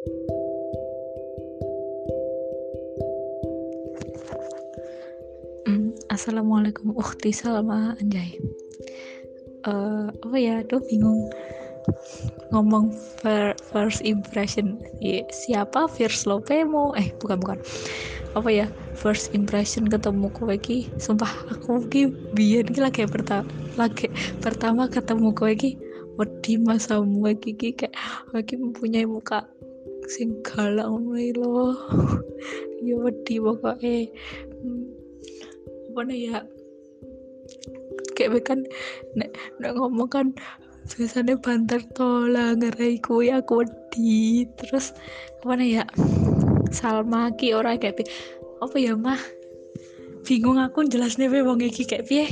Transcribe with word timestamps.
Hmm, 0.00 0.16
Assalamualaikum. 6.08 6.96
Ukti 6.96 7.36
Salma 7.36 7.92
Anjay. 8.00 8.40
Uh, 9.68 10.08
apa 10.08 10.36
ya? 10.40 10.64
Tuh 10.64 10.80
bingung. 10.88 11.28
Ngomong 12.48 12.96
first 13.68 14.00
impression. 14.00 14.80
Ya, 15.04 15.28
siapa? 15.28 15.84
First 15.92 16.24
Lopemo 16.24 16.96
eh 16.96 17.12
bukan 17.20 17.36
bukan. 17.44 17.60
Apa 18.32 18.48
ya? 18.48 18.72
First 18.96 19.36
impression 19.36 19.84
ketemu 19.84 20.32
kowe 20.32 20.56
ki 20.56 20.88
sumpah 20.96 21.28
aku 21.52 21.84
ki 21.92 22.08
biar 22.32 22.64
ki 22.72 22.80
lagi 22.80 23.04
pertama 23.04 23.44
lagi 23.76 24.08
pertama 24.40 24.88
ketemu 24.88 25.36
kowe 25.36 25.52
ki 25.52 25.76
wedi 26.16 26.56
masamu 26.56 27.32
iki 27.32 27.52
ki 27.56 27.68
kayak 27.76 27.96
lagi 28.36 28.60
mempunyai 28.60 29.08
muka 29.08 29.44
sing 30.10 30.42
galak 30.42 30.90
ngono 30.90 31.14
lo 31.38 31.70
ya 32.86 32.94
wedi 32.98 33.38
pokoknya 33.38 34.10
hmm 34.58 35.00
apa 35.90 36.06
ya? 36.14 36.38
Kayak 38.14 38.46
kan 38.46 38.62
nek, 39.18 39.34
nek 39.58 39.74
ngomong 39.74 40.06
kan 40.06 40.26
biasanya 40.90 41.34
banter 41.38 41.82
tola 41.94 42.54
ngerai 42.54 43.02
kue 43.02 43.30
aku 43.34 43.66
di 43.90 44.46
terus 44.54 44.94
apa 45.42 45.58
ya? 45.58 45.84
Salma 46.70 47.34
ki 47.34 47.58
orang 47.58 47.82
kayak 47.82 48.06
apa 48.62 48.76
ya 48.78 48.94
mah? 48.94 49.18
Bingung 50.22 50.62
aku 50.62 50.86
jelasnya 50.86 51.26
be 51.26 51.42
wong 51.42 51.58
iki 51.58 51.82
kayak 51.82 52.06
piye? 52.06 52.30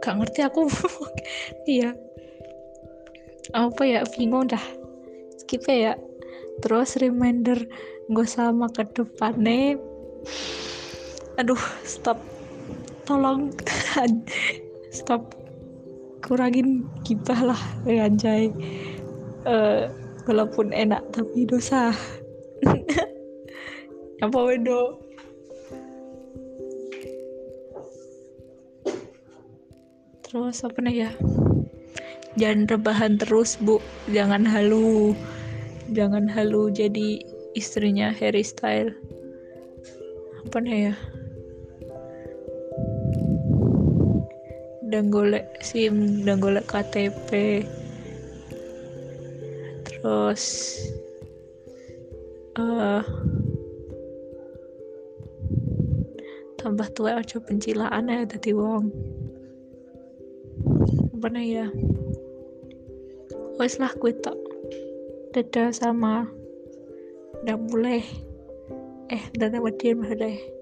Gak 0.00 0.16
ngerti 0.16 0.40
aku 0.48 0.64
iya. 1.68 1.92
Apa 3.52 3.82
ya 3.84 4.00
bingung 4.16 4.48
dah 4.48 4.79
skip 5.50 5.66
ya. 5.66 5.98
Terus 6.62 6.94
reminder 7.02 7.58
gue 8.06 8.26
sama 8.30 8.70
ke 8.70 8.86
depannya. 8.94 9.74
Aduh 11.42 11.58
stop. 11.82 12.22
Tolong. 13.02 13.50
Stop. 14.94 15.34
Kurangin 16.22 16.86
kipah 17.02 17.50
lah 17.50 17.62
anjay. 17.82 18.54
Uh, 19.42 19.90
walaupun 20.30 20.70
enak 20.70 21.02
tapi 21.10 21.42
dosa. 21.46 21.90
Apa 24.22 24.38
wedo? 24.38 25.02
Terus 30.22 30.62
apa 30.62 30.78
nih 30.78 31.10
ya? 31.10 31.10
Jangan 32.38 32.70
rebahan 32.70 33.18
terus 33.18 33.58
bu. 33.58 33.82
Jangan 34.06 34.46
halu 34.46 35.18
jangan 35.90 36.30
halu 36.30 36.70
jadi 36.70 37.18
istrinya 37.58 38.14
Harry 38.14 38.46
Style 38.46 38.94
apa 40.50 40.66
nih 40.66 40.90
ya? 40.90 40.94
Dan 44.90 45.14
golek 45.14 45.46
SIM 45.62 46.26
dan 46.26 46.42
golek 46.42 46.66
KTP 46.66 47.62
terus 49.86 50.74
uh, 52.58 53.04
tambah 56.58 56.88
tua 56.98 57.22
aja 57.22 57.38
pencilaan 57.38 58.10
ya 58.10 58.26
tadi 58.26 58.50
wong. 58.50 58.90
Apa 61.14 61.30
ya? 61.38 61.70
Wes 63.60 63.78
lah 63.78 63.92
gue 63.94 64.10
tak 65.30 65.54
dadah 65.54 65.70
sama 65.70 66.26
udah 67.46 67.56
mulai. 67.70 68.02
Eh 69.10 69.22
lewat 69.50 69.78
dia 69.78 69.94
deh 70.18 70.59